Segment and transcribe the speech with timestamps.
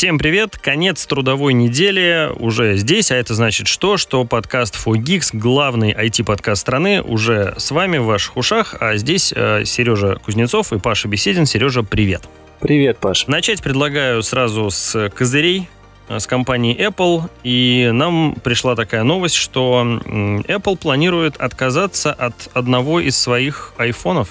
[0.00, 0.56] Всем привет!
[0.56, 3.98] Конец трудовой недели уже здесь, а это значит что?
[3.98, 9.66] Что подкаст FoGeeks, главный IT-подкаст страны, уже с вами в ваших ушах, а здесь э,
[9.66, 11.44] Сережа Кузнецов и Паша Беседин.
[11.44, 12.22] Сережа, привет!
[12.60, 13.26] Привет, Паш.
[13.26, 15.68] Начать предлагаю сразу с козырей,
[16.08, 23.00] э, с компании Apple, и нам пришла такая новость, что Apple планирует отказаться от одного
[23.00, 24.30] из своих айфонов.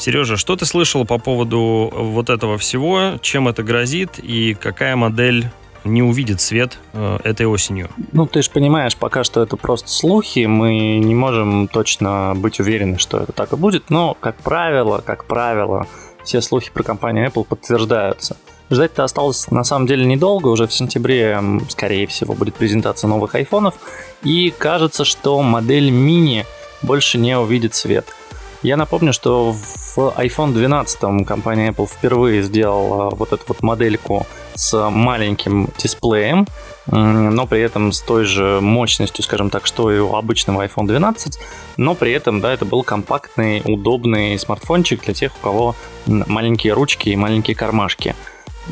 [0.00, 3.18] Сережа, что ты слышал по поводу вот этого всего?
[3.20, 5.50] Чем это грозит и какая модель
[5.84, 7.90] не увидит свет э, этой осенью?
[8.12, 12.98] Ну, ты же понимаешь, пока что это просто слухи, мы не можем точно быть уверены,
[12.98, 15.86] что это так и будет, но, как правило, как правило,
[16.24, 18.38] все слухи про компанию Apple подтверждаются.
[18.70, 23.74] Ждать-то осталось на самом деле недолго, уже в сентябре, скорее всего, будет презентация новых айфонов,
[24.22, 26.46] и кажется, что модель мини
[26.80, 28.06] больше не увидит свет–
[28.62, 34.90] я напомню, что в iPhone 12 компания Apple впервые сделала вот эту вот модельку с
[34.90, 36.46] маленьким дисплеем,
[36.86, 41.38] но при этом с той же мощностью, скажем так, что и у обычного iPhone 12,
[41.78, 45.74] но при этом, да, это был компактный, удобный смартфончик для тех, у кого
[46.06, 48.14] маленькие ручки и маленькие кармашки.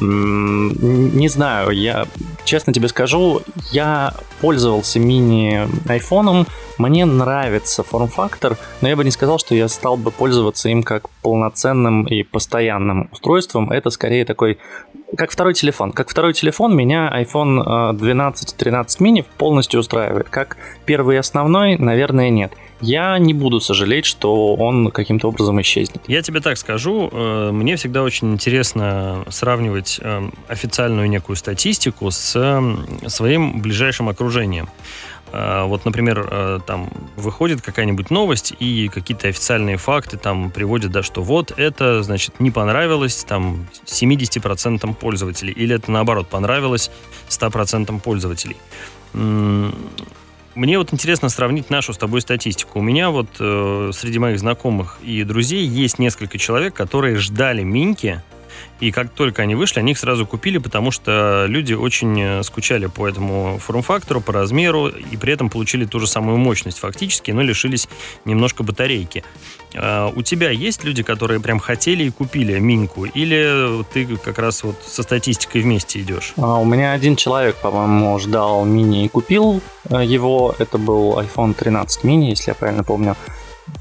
[0.00, 2.06] Не знаю, я
[2.44, 6.46] честно тебе скажу, я пользовался мини-айфоном,
[6.78, 11.08] мне нравится форм-фактор, но я бы не сказал, что я стал бы пользоваться им как
[11.22, 13.72] полноценным и постоянным устройством.
[13.72, 14.58] Это скорее такой,
[15.16, 15.92] как второй телефон.
[15.92, 20.28] Как второй телефон меня iPhone 12 13 mini полностью устраивает.
[20.28, 26.02] Как первый и основной, наверное, нет я не буду сожалеть, что он каким-то образом исчезнет.
[26.06, 32.32] Я тебе так скажу, э, мне всегда очень интересно сравнивать э, официальную некую статистику с
[33.06, 34.68] своим ближайшим окружением.
[35.32, 41.22] Э, вот, например, там выходит какая-нибудь новость и какие-то официальные факты там приводят, да, что
[41.22, 46.90] вот это, значит, не понравилось там 70% пользователей, или это наоборот понравилось
[47.28, 48.56] 100% пользователей
[50.58, 52.80] мне вот интересно сравнить нашу с тобой статистику.
[52.80, 58.22] У меня вот э, среди моих знакомых и друзей есть несколько человек, которые ждали Минки,
[58.80, 62.86] и как только они вышли, они их сразу купили, потому что люди очень э, скучали
[62.86, 67.42] по этому форм-фактору, по размеру, и при этом получили ту же самую мощность фактически, но
[67.42, 67.88] лишились
[68.24, 69.24] немножко батарейки.
[69.74, 74.62] А у тебя есть люди, которые прям хотели и купили Минку, или ты как раз
[74.62, 76.34] вот со статистикой вместе идешь?
[76.36, 80.54] А, у меня один человек, по-моему, ждал мини и купил э, его.
[80.58, 83.16] Это был iPhone 13 mini, если я правильно помню.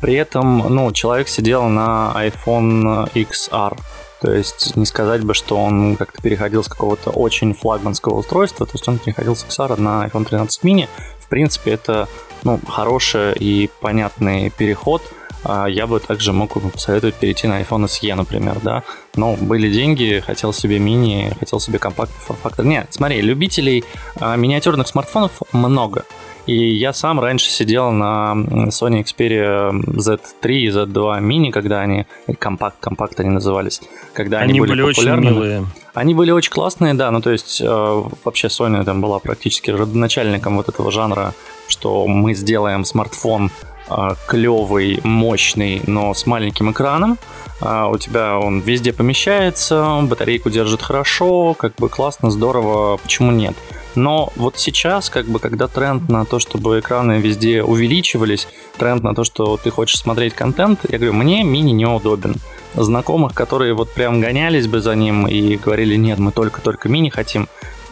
[0.01, 3.77] При этом, ну, человек сидел на iPhone XR.
[4.21, 8.73] То есть не сказать бы, что он как-то переходил с какого-то очень флагманского устройства, то
[8.73, 10.87] есть он переходил с XR на iPhone 13 mini.
[11.19, 12.07] В принципе, это
[12.43, 15.01] ну, хороший и понятный переход.
[15.43, 18.83] А я бы также мог ему посоветовать перейти на iPhone SE, например, да.
[19.15, 22.65] Но были деньги, хотел себе мини, хотел себе компактный форм-фактор.
[22.65, 23.85] Нет, смотри, любителей
[24.19, 26.05] а, миниатюрных смартфонов много.
[26.47, 28.33] И я сам раньше сидел на
[28.69, 32.05] Sony Xperia Z3 и Z2 Mini, когда они,
[32.39, 33.81] компакт, компакт они назывались,
[34.13, 35.27] когда они, они были, были популярны.
[35.27, 35.65] очень милые.
[35.93, 40.55] Они были очень классные, да, ну то есть э, вообще Sony там была практически родоначальником
[40.55, 41.33] вот этого жанра,
[41.67, 43.51] что мы сделаем смартфон
[43.89, 47.17] э, клевый, мощный, но с маленьким экраном.
[47.59, 53.55] А у тебя он везде помещается, батарейку держит хорошо, как бы классно, здорово, почему нет?
[53.97, 58.47] Но вот сейчас, как бы, когда тренд на то, чтобы экраны везде увеличивались,
[58.77, 62.35] тренд на то, что ты хочешь смотреть контент, я говорю, мне мини неудобен.
[62.75, 67.47] Знакомых, которые вот прям гонялись бы за ним и говорили, нет, мы только-только мини хотим,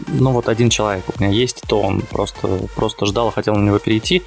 [0.06, 2.46] ну вот один человек у меня есть, то он просто,
[2.76, 4.22] просто ждал, хотел на него перейти.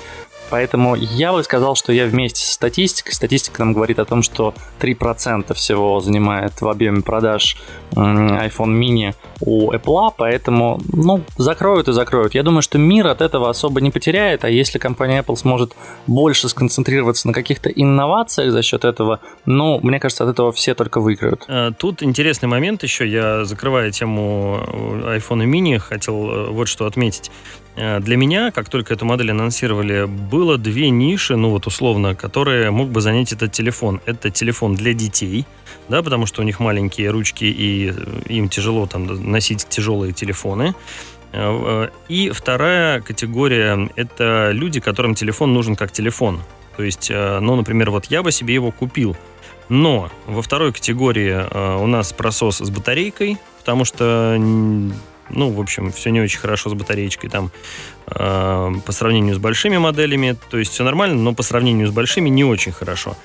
[0.49, 3.13] Поэтому я бы сказал, что я вместе со статистикой.
[3.13, 7.57] Статистика нам говорит о том, что 3% всего занимает в объеме продаж
[7.91, 12.35] iPhone mini у Apple, поэтому, ну, закроют и закроют.
[12.35, 15.75] Я думаю, что мир от этого особо не потеряет, а если компания Apple сможет
[16.07, 20.99] больше сконцентрироваться на каких-то инновациях за счет этого, ну, мне кажется, от этого все только
[20.99, 21.45] выиграют.
[21.47, 24.59] Э, тут интересный момент еще, я закрываю тему
[25.05, 27.31] iPhone mini, хотел э, вот что отметить.
[27.75, 30.05] Э, для меня, как только эту модель анонсировали,
[30.39, 33.99] было две ниши, ну вот условно, которые мог бы занять этот телефон.
[34.05, 35.45] Это телефон для детей,
[35.89, 37.93] да, потому что у них маленькие ручки и
[38.29, 40.75] им тяжело там носить тяжелые телефоны.
[41.33, 46.39] Э, э, и вторая категория– это люди, которым телефон нужен как телефон.
[46.77, 49.17] То есть, ну, например, вот я бы себе его купил,
[49.67, 51.35] но во второй категории
[51.83, 54.37] у нас просос с батарейкой, потому что
[55.29, 57.51] ну, в общем, все не очень хорошо с батареечкой там
[58.07, 60.37] э, по сравнению с большими моделями.
[60.49, 63.15] То есть все нормально, но по сравнению с большими не очень хорошо.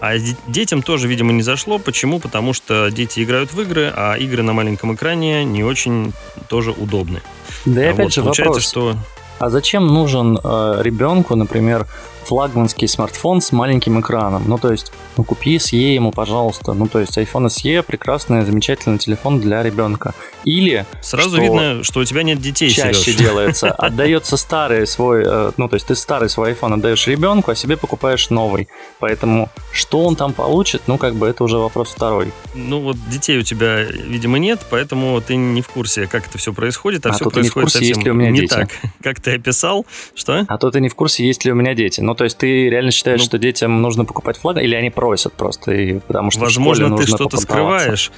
[0.00, 0.16] А
[0.46, 1.78] детям тоже, видимо, не зашло.
[1.78, 2.20] Почему?
[2.20, 6.12] Потому что дети играют в игры, а игры на маленьком экране не очень
[6.48, 7.22] тоже удобны.
[7.64, 8.62] Да и а опять вот, же вопрос.
[8.62, 8.96] Что...
[9.38, 11.86] А зачем нужен э, ребенку, например,
[12.26, 14.44] флагманский смартфон с маленьким экраном.
[14.46, 16.72] Ну, то есть, ну, купи SE ему, пожалуйста.
[16.74, 20.14] Ну, то есть, iPhone SE прекрасный, замечательный телефон для ребенка.
[20.44, 20.86] Или...
[21.00, 23.18] Сразу что видно, что у тебя нет детей, Чаще Сереж.
[23.18, 23.70] делается.
[23.70, 27.76] Отдается старый свой, э, ну, то есть, ты старый свой iPhone отдаешь ребенку, а себе
[27.76, 28.68] покупаешь новый.
[28.98, 32.32] Поэтому, что он там получит, ну, как бы, это уже вопрос второй.
[32.54, 36.52] Ну, вот детей у тебя, видимо, нет, поэтому ты не в курсе, как это все
[36.52, 38.54] происходит, а, а все происходит не в курсе, совсем есть ли у меня не дети.
[38.54, 38.70] так,
[39.02, 39.86] как ты описал.
[40.14, 40.44] Что?
[40.48, 42.00] А то ты не в курсе, есть ли у меня дети.
[42.00, 45.34] Ну, то есть ты реально считаешь, ну, что детям нужно покупать флаг, или они просят
[45.34, 48.10] просто, и, потому что Возможно, ты что-то скрываешь.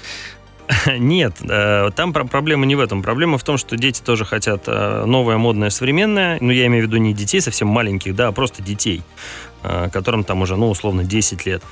[0.99, 3.03] Нет, э, там проблема не в этом.
[3.03, 6.39] Проблема в том, что дети тоже хотят э, новое, модное, современное.
[6.41, 9.03] Ну, я имею в виду не детей совсем маленьких, да, а просто детей,
[9.62, 11.62] э, которым там уже, ну, условно, 10 лет.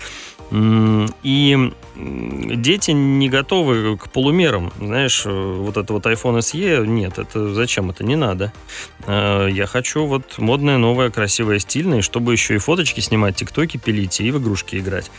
[0.52, 4.72] И дети не готовы к полумерам.
[4.78, 7.90] Знаешь, вот это вот iPhone SE, нет, это зачем?
[7.90, 8.52] Это не надо.
[9.06, 14.20] А, я хочу вот модное, новое, красивое, стильное, чтобы еще и фоточки снимать, тиктоки пилить
[14.20, 15.10] и в игрушки играть.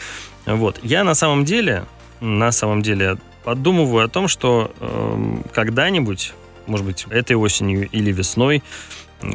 [0.46, 0.80] Вот.
[0.82, 1.86] Я на самом деле,
[2.22, 6.34] на самом деле подумываю о том, что э, когда-нибудь,
[6.68, 8.64] может быть, этой осенью или весной,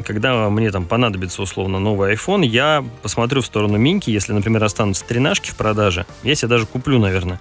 [0.04, 5.04] когда мне там понадобится условно новый iPhone, я посмотрю в сторону Минки, если, например, останутся
[5.04, 7.40] тринашки в продаже, я себе даже куплю, наверное,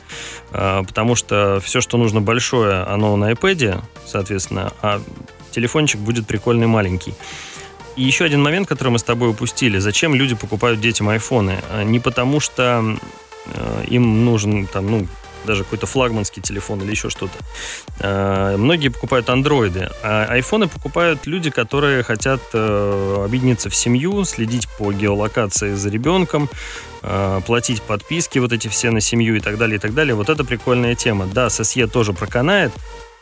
[0.51, 5.01] а, потому что все, что нужно большое, оно на iPad, соответственно, а
[5.51, 7.13] телефончик будет прикольный маленький.
[7.95, 9.77] И еще один момент, который мы с тобой упустили.
[9.77, 11.59] Зачем люди покупают детям айфоны?
[11.71, 12.97] А, не потому что
[13.45, 15.07] э, им нужен там, ну,
[15.45, 17.37] даже какой-то флагманский телефон или еще что-то.
[17.99, 24.67] А, многие покупают андроиды, а айфоны покупают люди, которые хотят э, объединиться в семью, следить
[24.77, 26.49] по геолокации за ребенком,
[27.01, 30.15] э, платить подписки вот эти все на семью и так далее, и так далее.
[30.15, 31.27] Вот это прикольная тема.
[31.27, 32.71] Да, с SE тоже проканает,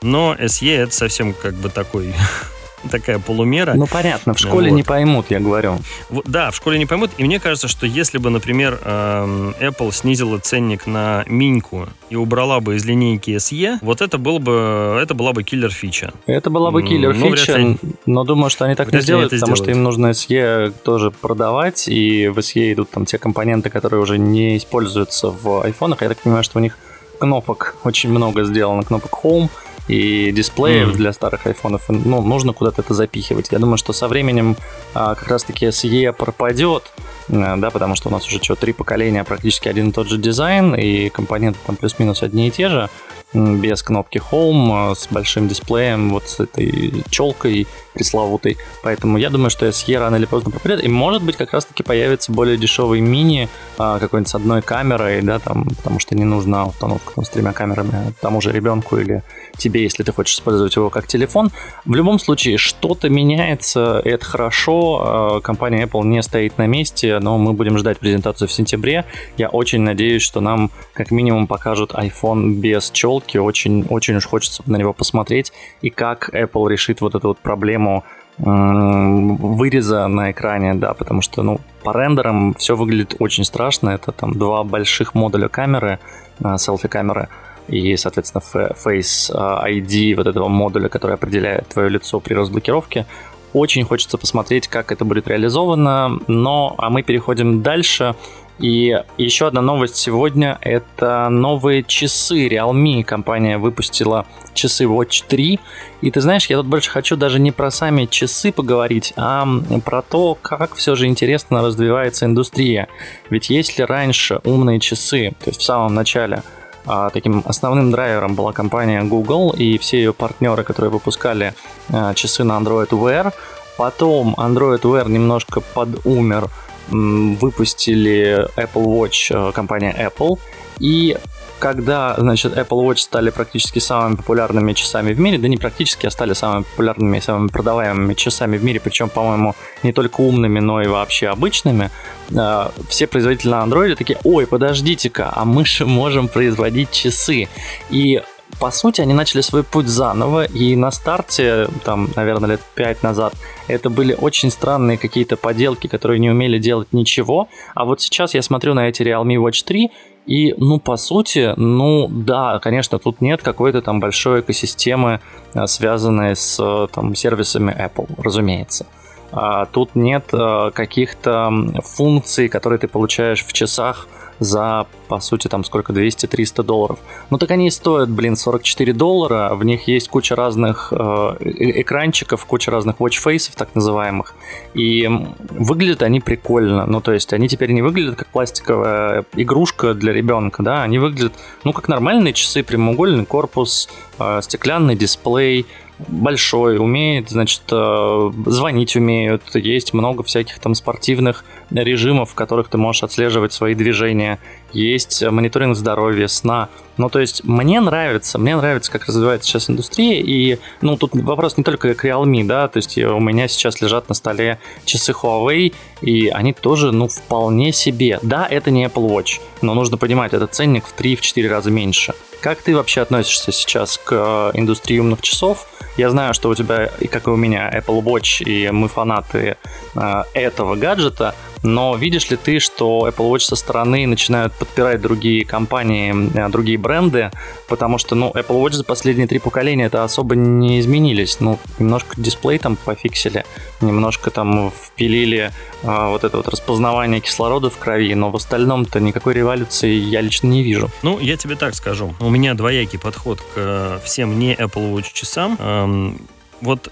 [0.01, 2.13] но SE это совсем как бы такой
[2.92, 3.74] такая полумера.
[3.74, 4.76] Ну, понятно, в школе вот.
[4.76, 5.80] не поймут, я говорю.
[6.26, 7.12] Да, в школе не поймут.
[7.18, 12.60] И мне кажется, что если бы, например, эм, Apple снизила ценник на миньку и убрала
[12.60, 16.14] бы из линейки SE, вот это было бы, это была бы киллер фича.
[16.26, 19.56] Это была бы киллер ну, фича, ли, но думаю, что они так не сделают, потому
[19.56, 19.60] сделают.
[19.60, 24.18] что им нужно SE тоже продавать, и в SE идут там те компоненты, которые уже
[24.18, 26.02] не используются в айфонах.
[26.02, 26.78] Я так понимаю, что у них
[27.20, 29.50] кнопок очень много сделано, кнопок Home,
[29.89, 30.94] и дисплеев mm.
[30.94, 33.51] для старых айфонов, ну, нужно куда-то это запихивать.
[33.51, 34.56] Я думаю, что со временем
[34.94, 36.83] а, как раз-таки SE пропадет,
[37.30, 40.18] а, да, потому что у нас уже что, три поколения, практически один и тот же
[40.18, 42.89] дизайн, и компоненты там плюс-минус одни и те же,
[43.33, 48.57] без кнопки Home, а, с большим дисплеем, вот с этой челкой пресловутой.
[48.81, 52.31] Поэтому я думаю, что SE рано или поздно пропадет, и может быть как раз-таки появится
[52.31, 57.13] более дешевый мини, а, какой-нибудь с одной камерой, да, там, потому что не нужна установка
[57.15, 59.24] там, с тремя камерами тому же ребенку или
[59.57, 61.52] тебе, если ты хочешь использовать его как телефон.
[61.86, 65.38] В любом случае, что-то меняется, это хорошо.
[65.38, 69.06] Э, компания Apple не стоит на месте, но мы будем ждать презентацию в сентябре.
[69.38, 73.38] Я очень надеюсь, что нам как минимум покажут iPhone без челки.
[73.38, 75.52] Очень, очень уж хочется на него посмотреть.
[75.82, 78.04] И как Apple решит вот эту вот проблему
[78.42, 83.90] выреза на экране, да, потому что, ну, по рендерам все выглядит очень страшно.
[83.90, 86.00] Это там два больших модуля камеры,
[86.44, 87.28] э, селфи-камеры,
[87.69, 93.05] и, соответственно, Face ID вот этого модуля, который определяет твое лицо при разблокировке.
[93.53, 98.15] Очень хочется посмотреть, как это будет реализовано, но а мы переходим дальше.
[98.60, 103.03] И еще одна новость сегодня– это новые часы Realme.
[103.03, 105.60] Компания выпустила часы Watch 3.
[106.01, 109.48] И ты знаешь, я тут больше хочу даже не про сами часы поговорить, а
[109.86, 112.89] про то, как все же интересно развивается индустрия.
[113.29, 116.44] Ведь если раньше умные часы, то есть в самом начале–
[116.86, 121.53] а таким основным драйвером была компания Google и все ее партнеры, которые выпускали
[121.91, 123.33] а, часы на Android Wear.
[123.77, 126.50] Потом Android Wear немножко подумер,
[126.89, 130.39] выпустили Apple Watch, э, компания Apple.
[130.79, 131.17] И
[131.60, 136.12] когда, значит, Apple Watch стали практически самыми популярными часами в мире, да не практически, а
[136.12, 140.82] стали самыми популярными и самыми продаваемыми часами в мире, причем, по-моему, не только умными, но
[140.82, 141.92] и вообще обычными,
[142.36, 147.48] а, все производители на Android такие, ой, подождите-ка, а мы же можем производить часы.
[147.89, 148.22] И
[148.60, 153.34] по сути, они начали свой путь заново, и на старте, там, наверное, лет пять назад,
[153.68, 158.42] это были очень странные какие-то поделки, которые не умели делать ничего, а вот сейчас я
[158.42, 159.92] смотрю на эти Realme Watch 3,
[160.29, 165.21] И, ну, по сути, ну, да, конечно, тут нет какой-то там большой экосистемы,
[165.55, 168.86] э, связанной с э, там сервисами Apple, разумеется.
[169.31, 171.51] А тут нет э, каких-то
[171.83, 174.07] функций, которые ты получаешь в часах,
[174.39, 177.00] за, по сути, там сколько, 200-300 долларов.
[177.29, 181.81] Ну так они и стоят, блин, 44 доллара, в них есть куча разных э, э
[181.81, 184.34] экранчиков, куча разных watchfaces, так называемых,
[184.74, 185.08] и
[185.50, 190.63] выглядят они прикольно, ну то есть они теперь не выглядят как пластиковая игрушка для ребенка,
[190.63, 195.65] да, они выглядят, ну как нормальные часы, прямоугольный корпус, э, стеклянный дисплей,
[196.08, 202.78] большой, умеет, значит, э, звонить умеют, есть много всяких там спортивных режимов, в которых ты
[202.78, 204.40] можешь отслеживать свои движения,
[204.74, 206.70] есть мониторинг здоровья, сна.
[206.98, 211.58] Ну, то есть, мне нравится, мне нравится, как развивается сейчас индустрия, и, ну, тут вопрос
[211.58, 215.74] не только к Realme, да, то есть, у меня сейчас лежат на столе часы Huawei,
[216.02, 218.20] и они тоже, ну, вполне себе.
[218.22, 222.14] Да, это не Apple Watch, но нужно понимать, это ценник в 3-4 раза меньше.
[222.42, 225.68] Как ты вообще относишься сейчас к э, индустрии умных часов?
[225.98, 229.58] Я знаю, что у тебя, и как и у меня, Apple Watch, и мы фанаты
[229.96, 235.46] э, этого гаджета, но видишь ли ты, что Apple Watch со стороны начинают подпирать другие
[235.46, 237.32] компании, э, другие бренды,
[237.68, 241.39] потому что, ну, Apple Watch за последние три поколения это особо не изменились.
[241.39, 243.46] Ну, немножко дисплей там пофиксили,
[243.82, 245.51] немножко там впилили
[245.84, 250.48] а, вот это вот распознавание кислорода в крови, но в остальном-то никакой революции я лично
[250.48, 250.89] не вижу.
[251.04, 252.13] Ну, я тебе так скажу.
[252.20, 255.58] У меня двоякий подход к всем не Apple Watch часам.
[255.60, 256.22] Эм,
[256.62, 256.92] вот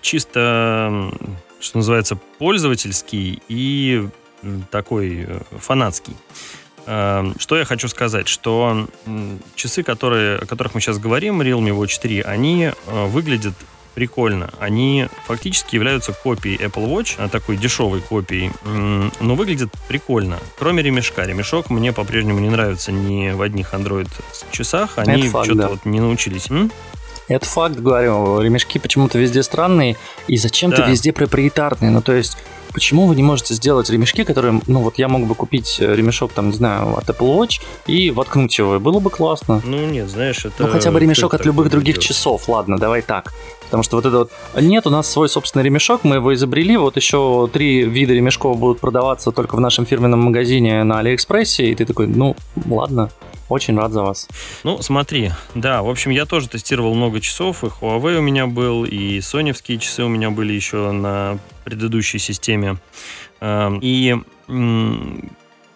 [0.00, 1.10] чисто
[1.60, 4.08] что называется, пользовательский и
[4.70, 6.16] такой э, фанатский.
[6.86, 8.88] Эм, что я хочу сказать, что
[9.54, 13.54] часы, которые, о которых мы сейчас говорим, Realme Watch 3, они э, выглядят
[13.96, 14.50] прикольно.
[14.60, 20.38] Они фактически являются копией Apple Watch, а такой дешевой копией, но выглядят прикольно.
[20.58, 21.24] Кроме ремешка.
[21.24, 24.08] Ремешок мне по-прежнему не нравится ни в одних Android
[24.50, 24.98] часах.
[24.98, 25.68] Они что-то да.
[25.68, 26.50] вот не научились.
[26.50, 26.70] М?
[27.28, 28.40] Это факт, говорю.
[28.40, 29.96] Ремешки почему-то везде странные
[30.28, 30.90] и зачем-то да.
[30.90, 31.90] везде проприетарные.
[31.90, 32.36] Ну, то есть,
[32.72, 36.32] почему вы не можете сделать ремешки, которые, ну, вот я мог бы купить э, ремешок,
[36.32, 39.60] там, не знаю, от Apple Watch и воткнуть его, было бы классно.
[39.64, 40.66] Ну, нет, знаешь, это...
[40.66, 42.06] Ну, хотя бы ремешок от любых других делать?
[42.06, 43.32] часов, ладно, давай так.
[43.64, 44.30] Потому что вот это вот...
[44.60, 48.78] Нет, у нас свой собственный ремешок, мы его изобрели, вот еще три вида ремешков будут
[48.78, 52.36] продаваться только в нашем фирменном магазине на Алиэкспрессе, и ты такой, ну,
[52.68, 53.10] ладно,
[53.48, 54.28] очень рад за вас.
[54.64, 58.84] Ну, смотри, да, в общем, я тоже тестировал много часов, и Huawei у меня был,
[58.84, 62.78] и соневские часы у меня были еще на предыдущей системе.
[63.40, 64.16] Эм, и,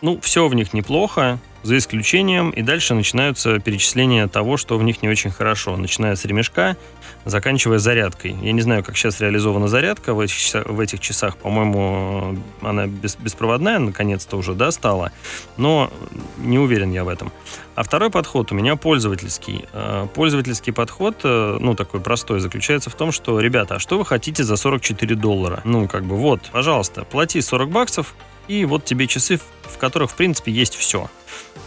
[0.03, 5.03] ну, все в них неплохо, за исключением, и дальше начинаются перечисления того, что в них
[5.03, 6.77] не очень хорошо, начиная с ремешка,
[7.25, 8.35] заканчивая зарядкой.
[8.41, 11.37] Я не знаю, как сейчас реализована зарядка в этих, часах, в этих часах.
[11.37, 15.13] По-моему, она без, беспроводная наконец-то уже, да, стала.
[15.59, 15.91] Но
[16.39, 17.31] не уверен я в этом.
[17.75, 19.67] А второй подход у меня пользовательский.
[19.73, 24.07] Э, пользовательский подход, э, ну, такой простой, заключается в том, что, ребята, а что вы
[24.07, 25.61] хотите за 44 доллара?
[25.65, 28.15] Ну, как бы, вот, пожалуйста, плати 40 баксов,
[28.51, 31.09] и вот тебе часы, в которых, в принципе, есть все.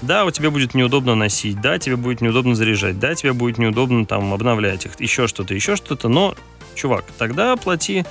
[0.02, 4.06] Да, у тебя будет неудобно носить, да, тебе будет неудобно заряжать, да, тебе будет неудобно
[4.06, 6.36] там обновлять их, еще что-то, еще что-то, но,
[6.76, 8.04] чувак, тогда плати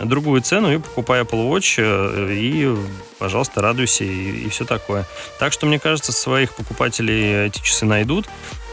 [0.00, 2.76] другую цену и покупай Apple Watch э, и,
[3.20, 5.06] пожалуйста, радуйся и, и все такое.
[5.38, 8.26] Так что, мне кажется, своих покупателей эти часы найдут,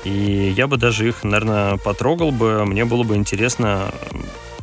[0.04, 3.92] и я бы даже их, наверное, потрогал бы, мне было бы интересно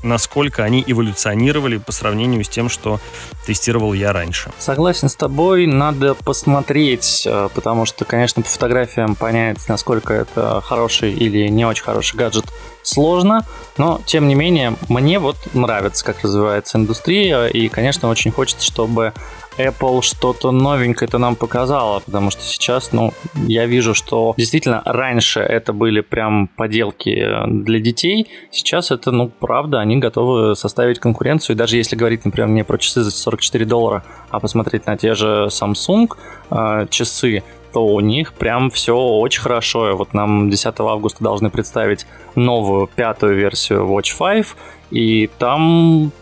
[0.02, 3.00] насколько они эволюционировали по сравнению с тем, что
[3.46, 4.50] тестировал я раньше.
[4.58, 11.12] Согласен с тобой, надо посмотреть, э, потому что, конечно, по фотографиям понять, насколько это хороший
[11.12, 12.46] или не очень хороший гаджет,
[12.82, 18.64] сложно, но, тем не менее, мне вот нравится, как развивается индустрия, и, конечно, очень хочется,
[18.66, 19.12] чтобы
[19.58, 25.40] Apple что-то новенькое это нам показала, потому что сейчас, ну, я вижу, что действительно раньше
[25.40, 31.58] это были прям поделки для детей, сейчас это, ну, правда, они готовы составить конкуренцию, и
[31.58, 35.48] даже если говорить, например, не про часы за 44 доллара, а посмотреть на те же
[35.50, 36.08] Samsung
[36.50, 37.42] э, часы,
[37.72, 39.96] то у них прям все очень хорошо.
[39.96, 44.46] Вот нам 10 августа должны представить новую пятую версию Watch 5,
[44.90, 46.12] и там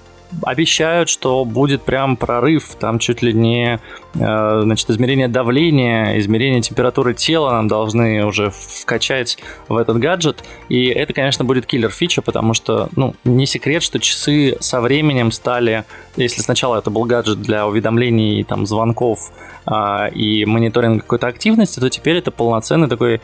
[0.42, 3.80] обещают, что будет прям прорыв, там чуть ли не
[4.14, 10.86] э, значит, измерение давления, измерение температуры тела нам должны уже вкачать в этот гаджет, и
[10.86, 15.84] это, конечно, будет киллер фича, потому что, ну, не секрет, что часы со временем стали,
[16.16, 19.32] если сначала это был гаджет для уведомлений, там, звонков
[19.66, 23.20] э, и мониторинга какой-то активности, то теперь это полноценный такой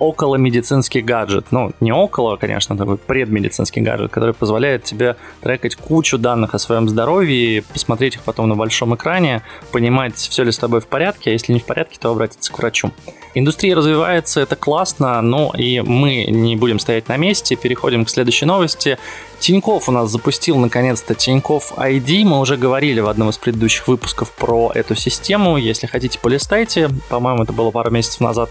[0.00, 1.46] около медицинский гаджет.
[1.52, 6.88] Ну, не около, конечно, такой предмедицинский гаджет, который позволяет тебе трекать кучу данных о своем
[6.88, 11.32] здоровье, посмотреть их потом на большом экране, понимать, все ли с тобой в порядке, а
[11.34, 12.90] если не в порядке, то обратиться к врачу.
[13.34, 17.54] Индустрия развивается, это классно, но и мы не будем стоять на месте.
[17.54, 18.98] Переходим к следующей новости.
[19.38, 22.24] Тиньков у нас запустил наконец-то Тиньков ID.
[22.24, 25.58] Мы уже говорили в одном из предыдущих выпусков про эту систему.
[25.58, 26.88] Если хотите, полистайте.
[27.08, 28.50] По-моему, это было пару месяцев назад.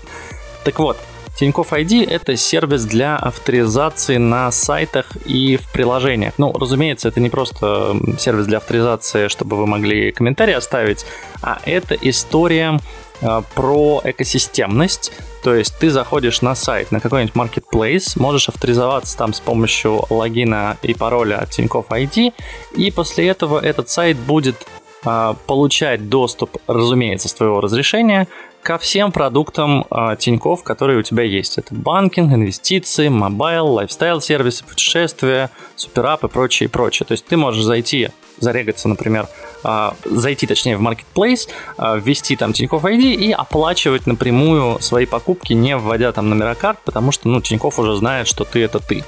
[0.63, 0.97] Так вот,
[1.39, 6.33] Тинькофф ID— это сервис для авторизации на сайтах и в приложениях.
[6.37, 11.05] Ну, разумеется, это не просто сервис для авторизации, чтобы вы могли комментарии оставить,
[11.41, 12.81] а это история
[13.21, 15.13] э, про экосистемность.
[15.41, 20.75] То есть ты заходишь на сайт, на какой-нибудь marketplace, можешь авторизоваться там с помощью логина
[20.81, 22.33] и пароля от Тинькофф ID,
[22.75, 24.67] и после этого этот сайт будет
[25.05, 28.27] а, получать доступ, разумеется, с твоего разрешения
[28.61, 31.57] ко всем продуктам э, Тинькофф, которые у тебя есть.
[31.57, 37.05] Это банкинг, инвестиции, mobile, lifestyle сервисы, путешествия, superapp и прочее, и прочее.
[37.05, 39.27] То есть ты можешь зайти, зарегаться, например,
[39.63, 45.53] э, зайти, точнее, в Marketplace, э, ввести там Тинькофф ID и оплачивать напрямую свои покупки,
[45.53, 49.03] не вводя там номера карт, потому что, ну, Тинькофф уже знает, что ты это ты.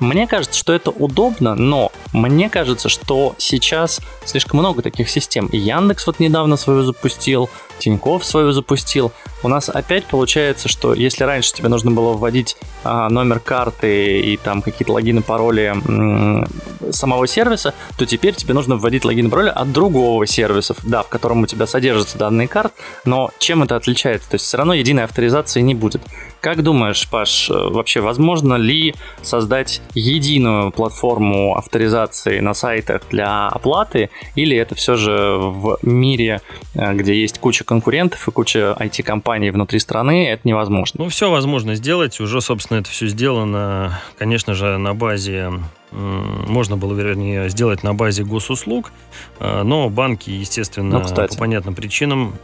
[0.00, 5.48] Мне кажется, что это удобно, но мне кажется, что сейчас слишком много таких систем.
[5.52, 9.12] Яндекс вот недавно свою запустил, Тиньков свою запустил.
[9.42, 14.36] У нас опять получается, что если раньше тебе нужно было вводить а, номер карты и
[14.36, 16.46] там какие-то логины, пароли м-
[16.90, 21.42] самого сервиса, то теперь тебе нужно вводить логин пароли от другого сервиса, да, в котором
[21.42, 22.72] у тебя содержатся данные карт,
[23.04, 24.30] но чем это отличается?
[24.30, 26.02] То есть все равно единой авторизации не будет.
[26.40, 34.56] Как думаешь, Паш, вообще возможно ли создать единую платформу авторизации на сайтах для оплаты, или
[34.56, 36.40] это все же в мире,
[36.74, 41.04] э, где есть куча конкурентов и куча IT-компаний внутри страны, это невозможно?
[41.04, 42.20] Ну, все возможно сделать.
[42.20, 45.50] Уже, собственно, это все сделано, конечно же, на базе
[45.90, 48.92] можно было, вернее, сделать на базе госуслуг,
[49.40, 52.34] э, но банки, естественно, ну, по понятным причинам...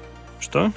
[0.41, 0.73] Что?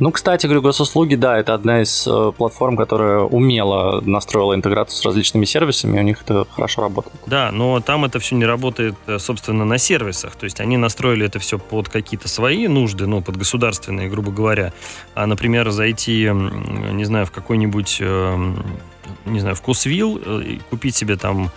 [0.00, 5.04] Ну, кстати, говорю, госуслуги, да, это одна из э, платформ, которая умело настроила интеграцию с
[5.04, 7.16] различными сервисами, и у них это хорошо работает.
[7.26, 10.36] Да, но там это все не работает, э, собственно, на сервисах.
[10.36, 14.72] То есть они настроили это все под какие-то свои нужды, ну, под государственные, грубо говоря.
[15.14, 18.52] А, например, зайти, не знаю, в какой-нибудь, э,
[19.26, 21.50] не знаю, в Кусвилл, э, купить себе там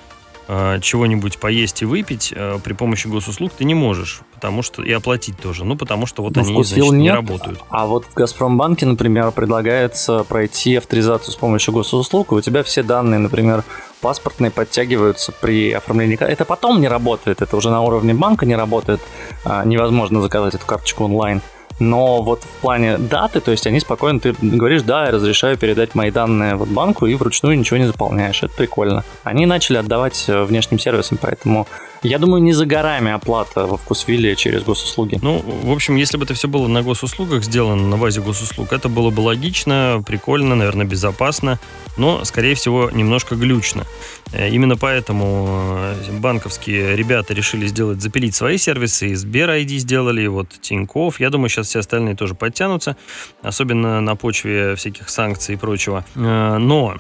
[0.81, 5.37] чего-нибудь поесть и выпить э, при помощи госуслуг ты не можешь, потому что и оплатить
[5.39, 7.61] тоже, ну потому что вот Но они значит, не работают.
[7.69, 12.83] А вот в Газпромбанке, например, предлагается пройти авторизацию с помощью госуслуг, и у тебя все
[12.83, 13.63] данные, например,
[14.01, 16.17] паспортные подтягиваются при оформлении.
[16.21, 18.99] Это потом не работает, это уже на уровне банка не работает,
[19.45, 21.41] а, невозможно заказать эту карточку онлайн.
[21.79, 25.95] Но вот в плане даты, то есть они спокойно, ты говоришь, да, я разрешаю передать
[25.95, 28.43] мои данные вот банку и вручную ничего не заполняешь.
[28.43, 29.03] Это прикольно.
[29.23, 31.67] Они начали отдавать э, внешним сервисам, поэтому
[32.03, 35.19] я думаю, не за горами оплата во вкусвилле через госуслуги.
[35.21, 38.89] Ну, в общем, если бы это все было на госуслугах сделано, на базе госуслуг, это
[38.89, 41.59] было бы логично, прикольно, наверное, безопасно,
[41.95, 43.85] но, скорее всего, немножко глючно.
[44.31, 50.23] Э, именно поэтому э, банковские ребята решили сделать, запилить свои сервисы, и Сбер ID сделали,
[50.23, 51.19] и вот Тиньков.
[51.19, 52.95] Я думаю, сейчас все остальные тоже подтянутся,
[53.41, 56.05] особенно на почве всяких санкций и прочего.
[56.15, 56.97] Э, но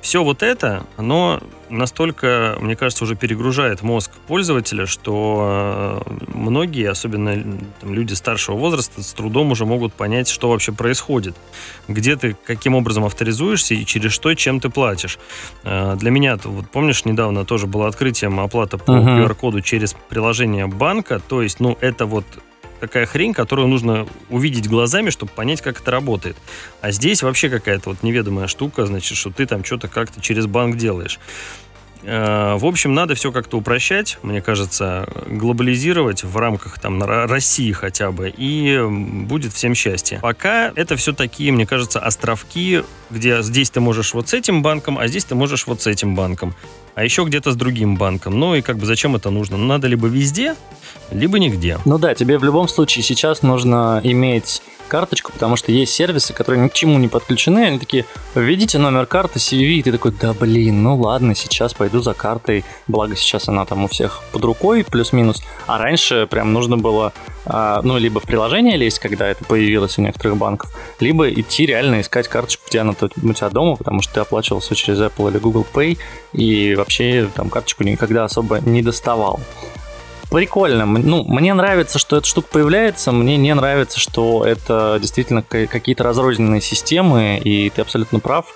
[0.00, 7.42] все вот это, оно настолько, мне кажется, уже перегружает мозг пользователя, что многие, особенно
[7.82, 11.34] люди старшего возраста, с трудом уже могут понять, что вообще происходит.
[11.88, 15.18] Где ты, каким образом авторизуешься и через что, чем ты платишь.
[15.64, 19.26] Э, для меня, вот помнишь, недавно тоже было открытием оплата по uh-huh.
[19.26, 21.20] QR-коду через приложение банка.
[21.20, 22.24] То есть, ну, это вот
[22.80, 26.36] такая хрень, которую нужно увидеть глазами, чтобы понять, как это работает.
[26.82, 30.76] А здесь вообще какая-то вот неведомая штука, значит, что ты там что-то как-то через банк
[30.76, 31.18] делаешь.
[32.04, 38.12] Э, в общем, надо все как-то упрощать, мне кажется, глобализировать в рамках там России хотя
[38.12, 40.18] бы, и будет всем счастье.
[40.20, 44.98] Пока это все такие, мне кажется, островки, где здесь ты можешь вот с этим банком,
[44.98, 46.54] а здесь ты можешь вот с этим банком
[46.94, 48.38] а еще где-то с другим банком.
[48.38, 49.56] Ну и как бы зачем это нужно?
[49.56, 50.54] Ну, надо либо везде,
[51.10, 51.78] либо нигде.
[51.84, 56.62] Ну да, тебе в любом случае сейчас нужно иметь карточку, потому что есть сервисы, которые
[56.62, 58.04] ни к чему не подключены, они такие,
[58.34, 62.64] введите номер карты CV, и ты такой, да блин, ну ладно, сейчас пойду за картой,
[62.86, 67.12] благо сейчас она там у всех под рукой, плюс-минус, а раньше прям нужно было,
[67.46, 72.00] а, ну, либо в приложение лезть, когда это появилось у некоторых банков, либо идти реально
[72.00, 75.38] искать карточку, где она у тебя дома, потому что ты оплачивал все через Apple или
[75.38, 75.98] Google Pay,
[76.32, 79.40] и вообще там карточку никогда особо не доставал.
[80.30, 80.84] прикольно.
[80.84, 86.60] Ну, мне нравится, что эта штука появляется, мне не нравится, что это действительно какие-то разрозненные
[86.60, 88.54] системы, и ты абсолютно прав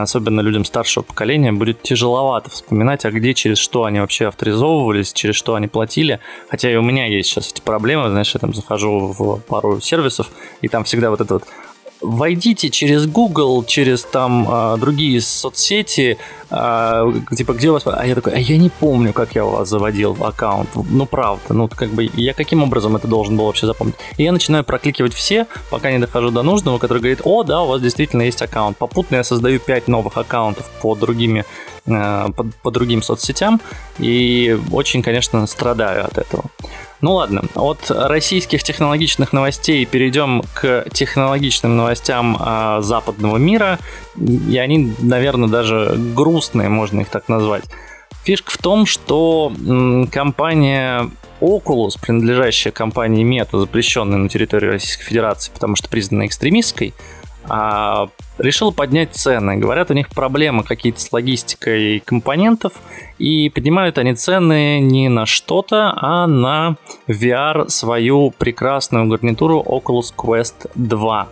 [0.00, 5.36] особенно людям старшего поколения, будет тяжеловато вспоминать, а где, через что они вообще авторизовывались, через
[5.36, 6.18] что они платили.
[6.48, 10.28] Хотя и у меня есть сейчас эти проблемы, знаешь, я там захожу в пару сервисов,
[10.60, 11.44] и там всегда вот это вот
[12.00, 16.18] войдите через Google, через там а, другие соцсети,
[16.50, 17.82] а, типа, где у вас...
[17.86, 20.70] А я такой, а я не помню, как я у вас заводил аккаунт.
[20.74, 23.96] Ну, правда, ну, как бы, я каким образом это должен был вообще запомнить?
[24.16, 27.68] И я начинаю прокликивать все, пока не дохожу до нужного, который говорит, о, да, у
[27.68, 28.76] вас действительно есть аккаунт.
[28.76, 31.44] Попутно я создаю 5 новых аккаунтов по другими
[31.88, 33.60] а, по, по другим соцсетям
[33.98, 36.44] и очень, конечно, страдаю от этого.
[37.00, 43.78] Ну ладно, от российских технологичных новостей перейдем к технологичным новостям а, западного мира.
[44.18, 47.64] И они, наверное, даже грустные, можно их так назвать.
[48.24, 51.10] Фишка в том, что м, компания
[51.40, 56.92] Oculus, принадлежащая компании Meta, запрещенная на территории Российской Федерации, потому что признана экстремистской,
[57.48, 59.56] а, решил поднять цены.
[59.56, 62.72] Говорят, у них проблемы какие-то с логистикой компонентов,
[63.18, 66.76] и поднимают они цены не на что-то, а на
[67.08, 71.28] VR свою прекрасную гарнитуру Oculus Quest 2.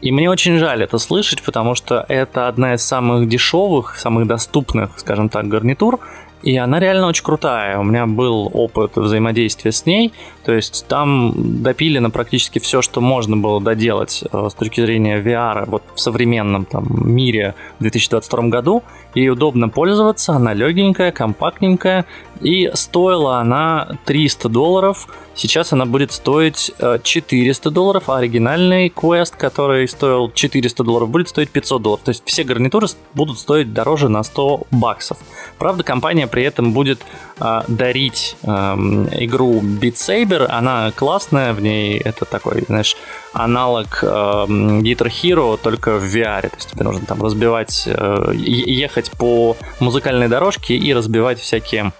[0.00, 4.92] И мне очень жаль это слышать, потому что это одна из самых дешевых, самых доступных,
[4.96, 6.00] скажем так, гарнитур,
[6.42, 7.78] и она реально очень крутая.
[7.78, 10.12] У меня был опыт взаимодействия с ней.
[10.44, 15.64] То есть там допилено практически все, что можно было доделать э, с точки зрения VR
[15.66, 18.82] вот в современном там, мире в 2022 году.
[19.14, 22.06] И удобно пользоваться, она легенькая, компактненькая.
[22.40, 25.08] И стоила она 300 долларов.
[25.40, 26.70] Сейчас она будет стоить
[27.02, 32.04] 400 э, долларов, а оригинальный Quest, который стоил 400 долларов, будет стоить 500 долларов.
[32.04, 35.16] То есть все гарнитуры будут стоить дороже на 100 баксов.
[35.56, 37.00] Правда, компания при этом будет
[37.38, 40.44] э, дарить э, игру Beat Saber.
[40.44, 42.94] Она классная, в ней это такой, знаешь,
[43.32, 46.50] аналог э, Guitar Hero, только в VR.
[46.50, 51.94] То есть тебе нужно там разбивать, э, ехать по музыкальной дорожке и разбивать всякие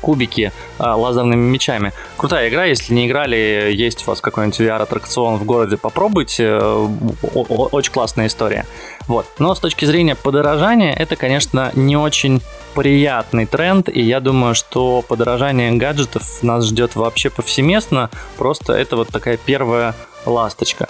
[0.00, 1.92] кубики а, лазерными мечами.
[2.16, 6.56] Крутая игра, если не играли, есть у вас какой-нибудь VR-аттракцион в городе, попробуйте.
[6.56, 8.66] Очень классная история.
[9.06, 9.26] Вот.
[9.38, 12.40] Но с точки зрения подорожания, это, конечно, не очень
[12.74, 19.08] приятный тренд, и я думаю, что подорожание гаджетов нас ждет вообще повсеместно, просто это вот
[19.08, 19.94] такая первая
[20.26, 20.88] ласточка.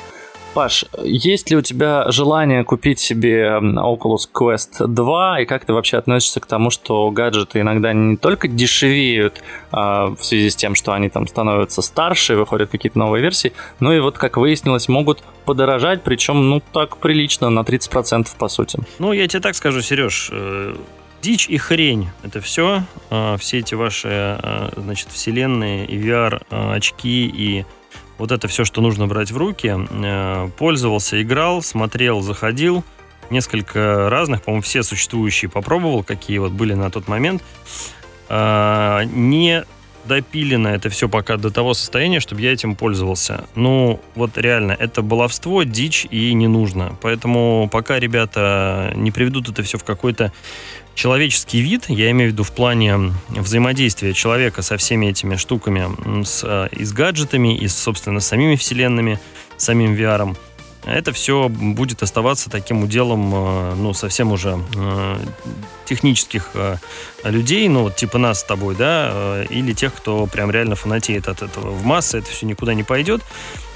[0.52, 5.96] Паш, есть ли у тебя желание купить себе Oculus Quest 2, и как ты вообще
[5.96, 10.92] относишься к тому, что гаджеты иногда не только дешевеют а, в связи с тем, что
[10.92, 16.02] они там становятся старше, выходят какие-то новые версии, но и вот, как выяснилось, могут подорожать,
[16.02, 18.80] причем, ну, так прилично, на 30% по сути.
[18.98, 20.74] Ну, я тебе так скажу, Сереж, э,
[21.22, 22.08] дичь и хрень.
[22.24, 22.82] Это все.
[23.10, 27.64] А, все эти ваши, а, значит, вселенные и VR очки и
[28.20, 29.74] вот это все, что нужно брать в руки.
[29.74, 32.84] Э, пользовался, играл, смотрел, заходил.
[33.30, 37.42] Несколько разных, по-моему, все существующие попробовал, какие вот были на тот момент.
[38.28, 39.64] А, не
[40.04, 43.44] допилено это все пока до того состояния, чтобы я этим пользовался.
[43.54, 46.96] Ну, вот реально, это баловство, дичь и не нужно.
[47.00, 50.32] Поэтому пока ребята не приведут это все в какой-то
[50.94, 56.42] человеческий вид, я имею в виду в плане взаимодействия человека со всеми этими штуками, с,
[56.44, 59.18] э, и с гаджетами, и, собственно, с самими вселенными,
[59.56, 60.36] самим VR,
[60.84, 65.16] это все будет оставаться таким уделом, э, ну, совсем уже э,
[65.84, 66.50] технических
[67.24, 71.42] людей, ну, вот типа нас с тобой, да, или тех, кто прям реально фанатеет от
[71.42, 71.70] этого.
[71.70, 73.22] В массы это все никуда не пойдет.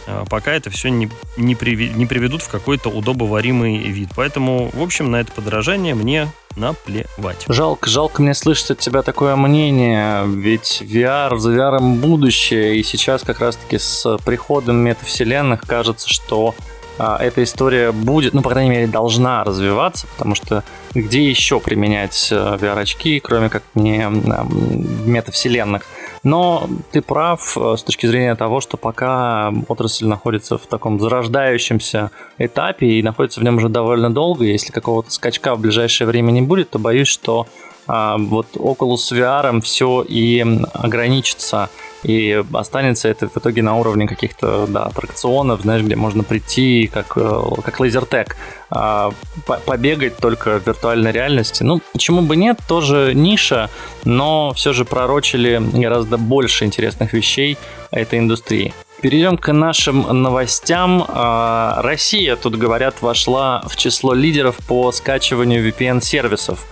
[0.07, 4.11] А, пока это все не, не, приви, не приведут в какой-то удобоваримый вид.
[4.15, 7.45] Поэтому, в общем, на это подорожание мне наплевать.
[7.49, 13.23] Жалко, жалко мне слышать от тебя такое мнение, ведь VR, за VR будущее, и сейчас
[13.23, 18.87] как раз-таки с приходом метавселенных кажется, что а, эта история будет, ну, по крайней мере,
[18.87, 20.63] должна развиваться, потому что
[20.95, 24.07] где еще применять э, VR-очки, кроме как не
[25.07, 25.83] метавселенных?
[26.23, 32.11] Но ты прав э, с точки зрения того, что пока отрасль находится в таком зарождающемся
[32.39, 36.43] этапе и находится в нем уже довольно долго, если какого-то скачка в ближайшее время не
[36.43, 41.69] будет, то боюсь, что а, вот Oculus VR все и ограничится
[42.05, 47.17] и останется это в итоге на уровне каких-то да, аттракционов, знаешь, где можно прийти как,
[47.17, 48.37] э, как лазертек,
[48.71, 49.11] а,
[49.67, 51.63] побегать только в виртуальной реальности.
[51.63, 53.71] Ну, почему бы нет, тоже ниша,
[54.05, 57.57] но все же пророчили гораздо больше интересных вещей
[57.91, 58.75] этой индустрии.
[59.01, 61.05] Перейдем к нашим новостям.
[61.09, 66.67] А, Россия, тут говорят, вошла в число лидеров по скачиванию VPN-сервисов.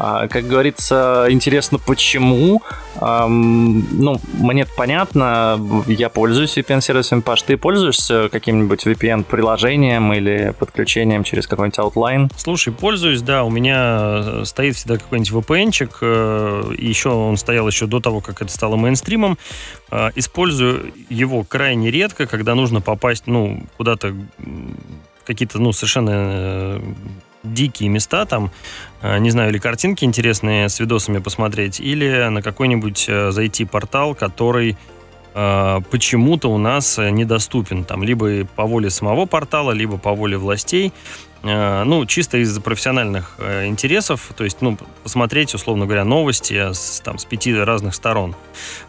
[0.00, 2.62] А, как говорится, интересно, почему.
[3.00, 7.20] Ну, мне понятно, я пользуюсь VPN-сервисами.
[7.20, 12.30] Паш, ты пользуешься каким-нибудь VPN-приложением или подключением через какой-нибудь Outline?
[12.36, 13.42] Слушай, пользуюсь, да.
[13.42, 15.98] У меня стоит всегда какой-нибудь VPN-чик.
[16.00, 19.36] Э, еще он стоял еще до того, как это стало мейнстримом.
[19.90, 24.14] Э, использую его крайне редко, когда нужно попасть, ну, куда-то
[25.24, 26.80] какие-то, ну, совершенно э,
[27.42, 28.50] дикие места там,
[29.02, 34.14] э, не знаю, или картинки интересные с видосами посмотреть, или на какой-нибудь э, зайти портал,
[34.14, 34.76] который
[35.90, 37.84] почему-то у нас недоступен.
[37.84, 40.92] Там либо по воле самого портала, либо по воле властей.
[41.42, 47.00] Э, ну, чисто из профессиональных э, интересов, то есть, ну, посмотреть, условно говоря, новости с,
[47.04, 48.34] там, с пяти разных сторон.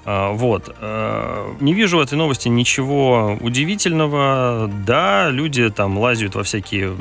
[0.05, 0.75] Э, вот.
[1.59, 4.69] Не вижу в этой новости ничего удивительного.
[4.85, 6.95] Да, люди там лазят во всякие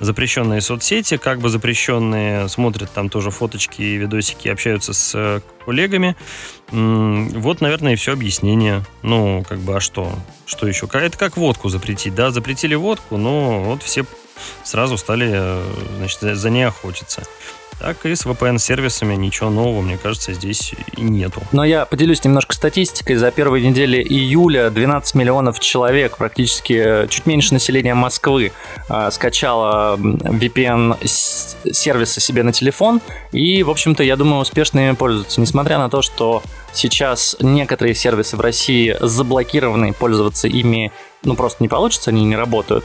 [0.00, 6.16] запрещенные соцсети, как бы запрещенные, смотрят там тоже фоточки и видосики, общаются с коллегами.
[6.70, 8.84] Вот, наверное, и все объяснение.
[9.02, 10.12] Ну, как бы, а что?
[10.44, 10.88] Что еще?
[10.92, 12.30] Это как водку запретить, да?
[12.30, 14.04] Запретили водку, но вот все
[14.64, 15.62] сразу стали э,
[15.98, 17.22] значит, за ней охотиться.
[17.78, 21.42] Так и с VPN-сервисами ничего нового, мне кажется, здесь и нету.
[21.52, 23.16] Но я поделюсь немножко статистикой.
[23.16, 28.52] За первые недели июля 12 миллионов человек, практически э, чуть меньше населения Москвы,
[28.88, 33.02] э, скачало VPN-сервисы себе на телефон.
[33.32, 35.42] И, в общем-то, я думаю, успешно ими пользуются.
[35.42, 40.92] Несмотря на то, что сейчас некоторые сервисы в России заблокированы, пользоваться ими
[41.26, 42.84] ну, просто не получится, они не работают,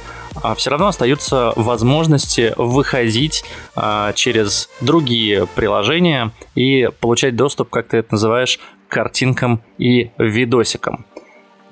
[0.56, 3.44] все равно остаются возможности выходить
[3.76, 11.06] а, через другие приложения и получать доступ, как ты это называешь, к картинкам и видосикам.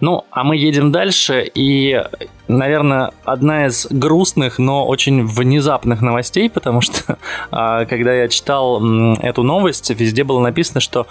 [0.02, 2.02] Ну, а мы едем дальше, и,
[2.48, 7.18] наверное, одна из грустных, но очень внезапных новостей, потому что,
[7.52, 8.82] а, когда я читал
[9.18, 11.06] эту новость, везде было написано, что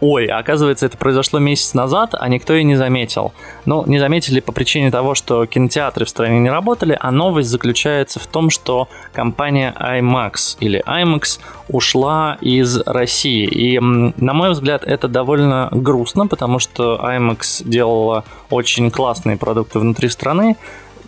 [0.00, 3.32] ой, оказывается, это произошло месяц назад, а никто и не заметил.
[3.64, 8.20] Ну, не заметили по причине того, что кинотеатры в стране не работали, а новость заключается
[8.20, 13.46] в том, что компания IMAX или IMAX ушла из России.
[13.46, 20.08] И, на мой взгляд, это довольно грустно, потому что IMAX делала очень классные продукты внутри
[20.08, 20.56] страны,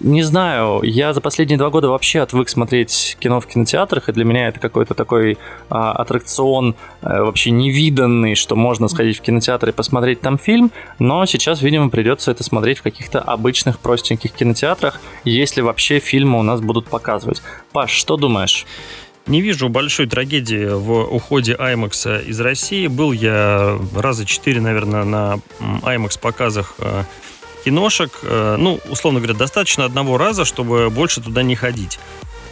[0.00, 4.24] не знаю, я за последние два года вообще отвык смотреть кино в кинотеатрах, и для
[4.24, 9.72] меня это какой-то такой а, аттракцион а, вообще невиданный, что можно сходить в кинотеатр и
[9.72, 15.60] посмотреть там фильм, но сейчас, видимо, придется это смотреть в каких-то обычных простеньких кинотеатрах, если
[15.60, 17.42] вообще фильмы у нас будут показывать.
[17.72, 18.66] Паш, что думаешь?
[19.26, 22.86] Не вижу большой трагедии в уходе IMAX из России.
[22.86, 27.04] Был я раза четыре, наверное, на IMAX показах а,
[27.64, 31.98] киношек, э, ну, условно говоря, достаточно одного раза, чтобы больше туда не ходить.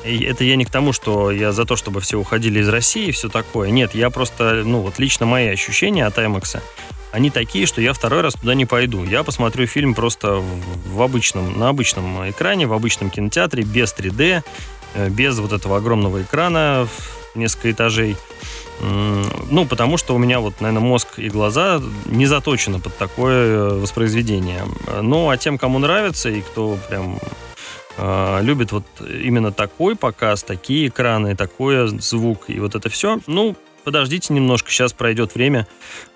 [0.05, 3.09] И это я не к тому, что я за то, чтобы все уходили из России
[3.09, 3.71] и все такое.
[3.71, 6.61] Нет, я просто, ну, вот лично мои ощущения от IMAX,
[7.11, 9.05] они такие, что я второй раз туда не пойду.
[9.05, 14.43] Я посмотрю фильм просто в, обычном, на обычном экране, в обычном кинотеатре, без 3D,
[14.95, 18.17] э, без вот этого огромного экрана в несколько этажей.
[18.81, 23.79] Ну, потому что у меня вот, наверное, мозг и глаза не заточены под такое э,
[23.81, 24.65] воспроизведение.
[25.03, 27.19] Ну, а тем, кому нравится и кто прям
[27.97, 33.57] э, любит вот именно такой показ, такие экраны, такой звук и вот это все, ну,
[33.89, 35.67] подождите немножко, сейчас пройдет время.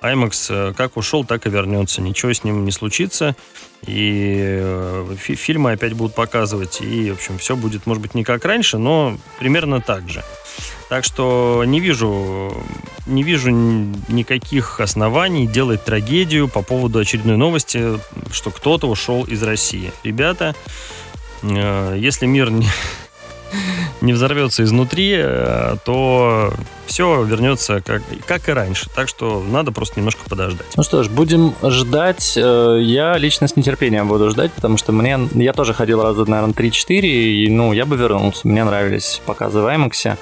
[0.02, 2.02] IMAX э, как ушел, так и вернется.
[2.02, 3.34] Ничего с ним не случится.
[3.86, 6.82] И э, фи фильмы опять будут показывать.
[6.82, 10.22] И, в общем, все будет, может быть, не как раньше, но примерно так же.
[10.88, 12.52] Так что не вижу,
[13.06, 17.98] не вижу никаких оснований делать трагедию по поводу очередной новости,
[18.30, 19.90] что кто-то ушел из России.
[20.04, 20.54] Ребята,
[21.42, 22.68] э, если мир не,
[24.02, 26.52] не взорвется изнутри, э, то
[26.86, 28.90] все вернется как, как и раньше.
[28.94, 30.66] Так что надо просто немножко подождать.
[30.76, 32.34] Ну что ж, будем ждать.
[32.36, 36.52] Э, я лично с нетерпением буду ждать, потому что мне я тоже ходил раза, наверное,
[36.52, 38.46] 3-4, и ну, я бы вернулся.
[38.46, 40.18] Мне нравились показы в IMAX.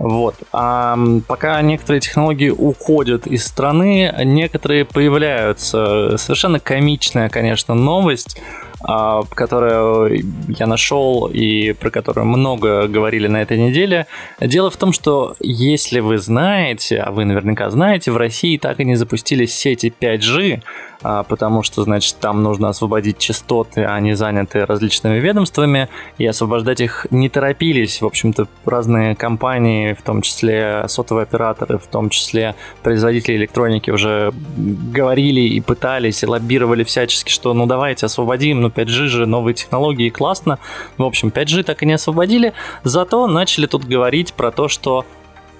[0.00, 0.34] Вот.
[0.50, 6.16] А пока некоторые технологии уходят из страны, некоторые появляются.
[6.16, 8.40] Совершенно комичная, конечно, новость,
[8.82, 14.06] которую я нашел и про которую много говорили на этой неделе.
[14.40, 18.84] Дело в том, что если вы знаете, а вы наверняка знаете, в России так и
[18.84, 20.62] не запустили сети 5G,
[21.02, 25.88] а, потому что, значит, там нужно освободить частоты, а они заняты различными ведомствами,
[26.18, 28.02] и освобождать их не торопились.
[28.02, 34.32] В общем-то, разные компании, в том числе сотовые операторы, в том числе производители электроники уже
[34.56, 40.10] говорили и пытались, и лоббировали всячески, что ну давайте освободим, ну 5G же, новые технологии,
[40.10, 40.58] классно.
[40.98, 42.52] В общем, 5G так и не освободили,
[42.84, 45.04] зато начали тут говорить про то, что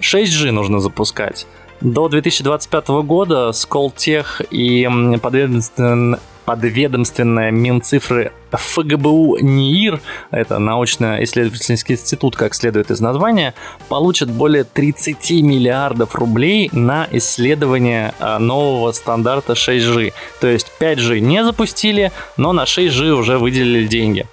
[0.01, 1.47] 6G нужно запускать.
[1.81, 4.87] До 2025 года Сколтех и
[5.23, 9.99] подведомственная, подведомственная Минцифры ФГБУ НИИР,
[10.31, 13.55] это научно-исследовательский институт, как следует из названия,
[13.89, 20.13] получат более 30 миллиардов рублей на исследование а, нового стандарта 6G.
[20.43, 24.27] То есть 5G не запустили, но на 6G уже выделили деньги.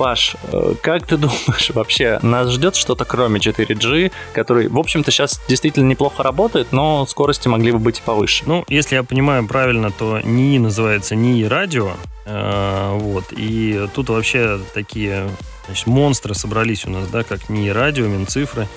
[0.00, 5.42] Паш, э, как ты думаешь, вообще нас ждет что-то кроме 4G, который, в общем-то, сейчас
[5.46, 8.44] действительно неплохо работает, но скорости могли бы быть и повыше?
[8.46, 11.90] Ну, если я понимаю правильно, то НИИ называется НИИ радио,
[12.24, 15.28] э, вот, и тут вообще такие
[15.66, 18.68] значит, монстры собрались у нас, да, как НИИ радио, Минцифры,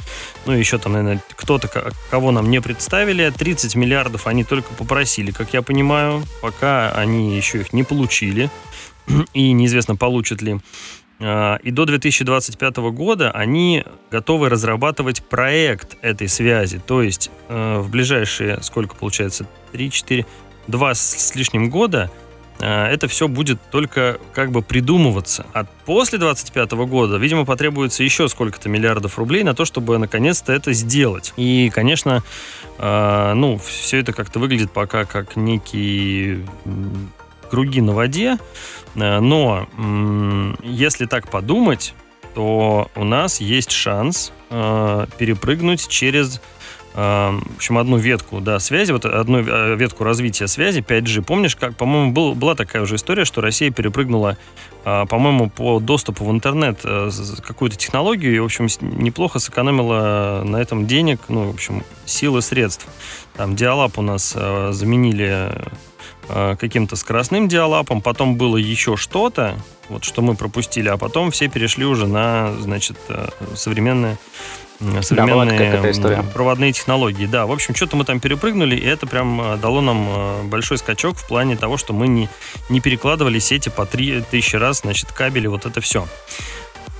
[0.45, 1.69] ну, еще там, наверное, кто-то,
[2.11, 7.61] кого нам не представили, 30 миллиардов они только попросили, как я понимаю, пока они еще
[7.61, 8.49] их не получили,
[9.33, 10.59] и неизвестно, получат ли.
[11.25, 16.81] А, и до 2025 года они готовы разрабатывать проект этой связи.
[16.85, 20.25] То есть э, в ближайшие, сколько получается, 3-4,
[20.67, 22.11] 2 с лишним года
[22.59, 25.45] э, это все будет только как бы придумываться.
[25.53, 30.73] А после 2025 года, видимо, потребуется еще сколько-то миллиардов рублей на то, чтобы наконец-то это
[30.73, 31.33] сделать.
[31.37, 32.21] И, конечно,
[32.79, 36.43] э, ну, все это как-то выглядит пока как некий
[37.53, 38.39] круги на воде,
[38.95, 39.67] э, но
[40.63, 41.93] если так подумать,
[42.33, 46.41] то у нас есть шанс э, перепрыгнуть через
[46.95, 49.41] э, в общем, одну ветку да, связи, вот одну
[49.75, 51.21] ветку развития связи 5G.
[51.21, 54.39] Помнишь, как, по-моему, был, была такая уже история, что Россия перепрыгнула,
[54.83, 61.19] по-моему, по доступу в интернет какую-то технологию и, в общем, неплохо сэкономила на этом денег,
[61.29, 62.87] ну, в общем, силы средств.
[63.37, 65.51] Там Диалаб у нас заменили
[66.27, 69.55] каким-то скоростным диалапом, потом было еще что-то,
[69.89, 74.17] вот что мы пропустили, а потом все перешли уже на, значит, э, современные
[75.01, 77.25] современные да, проводные технологии.
[77.25, 81.17] Да, в общем, что-то мы там перепрыгнули, и это прям э, дало нам большой скачок
[81.17, 82.27] в плане того, что мы не,
[82.69, 86.07] не перекладывали сети по 3000 раз, значит, кабели, вот это все.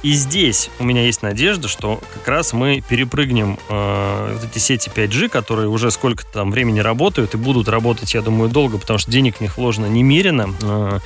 [0.03, 4.91] И здесь у меня есть надежда, что как раз мы перепрыгнем э, вот эти сети
[4.93, 9.09] 5G, которые уже сколько там времени работают и будут работать, я думаю, долго, потому что
[9.09, 10.53] денег в них вложено немерено.
[10.61, 10.99] Э,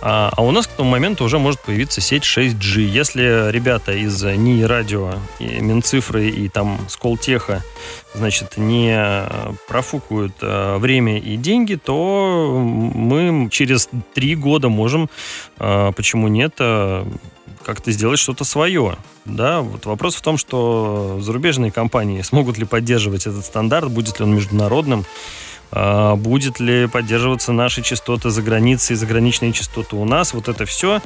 [0.00, 2.80] а, а у нас к тому моменту уже может появиться сеть 6G.
[2.80, 7.62] Если ребята из НИИ радио, и Минцифры и там Сколтеха,
[8.14, 9.28] значит, не
[9.66, 15.10] профукают э, время и деньги, то мы через три года можем,
[15.58, 17.04] э, почему нет, э,
[17.68, 18.96] как-то сделать что-то свое.
[19.26, 24.24] Да, вот вопрос в том, что зарубежные компании смогут ли поддерживать этот стандарт, будет ли
[24.24, 25.04] он международным,
[25.70, 31.02] а, будет ли поддерживаться наши частоты за границей, заграничные частоты у нас, вот это все.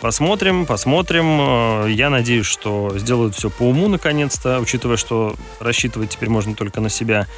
[0.00, 1.86] Посмотрим, посмотрим.
[1.86, 6.88] Я надеюсь, что сделают все по уму наконец-то, учитывая, что рассчитывать теперь можно только на
[6.88, 7.28] себя.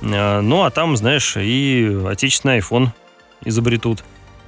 [0.00, 2.92] А, ну, а там, знаешь, и отечественный iPhone
[3.44, 4.04] изобретут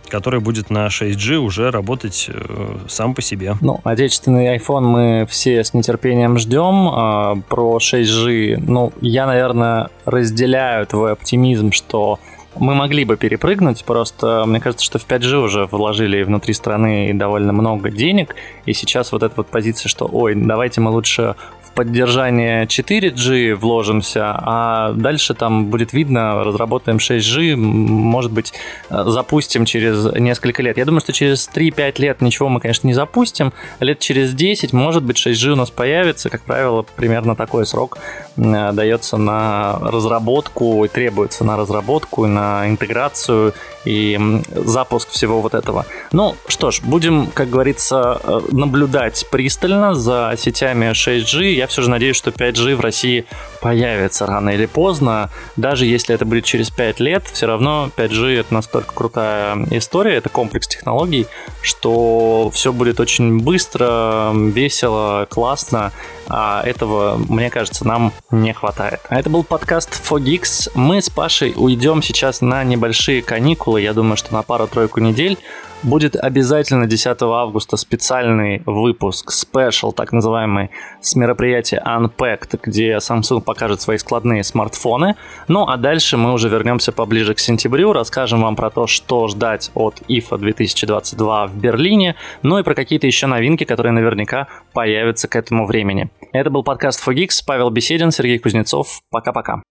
[0.09, 3.55] который будет на 6G уже работать э, сам по себе.
[3.61, 6.89] Ну, отечественный iPhone мы все с нетерпением ждем.
[6.91, 12.19] А, про 6G, ну, я, наверное, разделяю твой оптимизм, что
[12.57, 17.53] мы могли бы перепрыгнуть, просто мне кажется, что в 5G уже вложили внутри страны довольно
[17.53, 18.35] много денег,
[18.67, 21.37] и сейчас вот эта вот позиция, что ой, давайте мы лучше
[21.75, 28.53] поддержание 4G вложимся, а дальше там будет видно, разработаем 6G, может быть,
[28.91, 30.77] запустим через несколько лет.
[30.77, 33.53] Я думаю, что через 3-5 лет ничего мы, конечно, не запустим.
[33.81, 36.31] Лет через 10, может быть, 6G у нас появится.
[36.31, 37.99] Как правило, примерно такой срок
[38.37, 43.55] дается на разработку и требуется на разработку, на интеграцию
[43.89, 45.87] и запуск всего вот этого.
[46.13, 51.53] Ну что ж, будем, как говорится, э, наблюдать пристально за сетями 6G.
[51.53, 53.25] Я все же надеюсь, что 5G в России
[53.63, 55.31] появится рано или поздно.
[55.57, 60.29] Даже если это будет через 5 лет, все равно 5G это настолько крутая история, это
[60.29, 61.27] комплекс технологий,
[61.63, 65.93] что все будет очень быстро, весело, классно.
[66.29, 69.01] А этого, мне кажется, нам не хватает.
[69.09, 70.71] А это был подкаст Fogix.
[70.75, 75.39] Мы с Пашей уйдем сейчас на небольшие каникулы, я думаю, что на пару-тройку недель.
[75.85, 83.81] Будет обязательно 10 августа специальный выпуск, спешл, так называемый, с мероприятия Unpacked, где Samsung покажет
[83.81, 85.15] свои складные смартфоны.
[85.47, 89.71] Ну а дальше мы уже вернемся поближе к сентябрю, расскажем вам про то, что ждать
[89.75, 95.37] от IFA 2022 в Берлине, ну и про какие-то еще новинки, которые наверняка появятся к
[95.37, 96.11] этому времени.
[96.33, 99.01] Это был подкаст Fogix, Павел Беседин, Сергей Кузнецов.
[99.11, 99.63] Пока-пока.